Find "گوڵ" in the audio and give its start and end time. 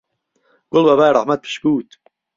0.71-0.83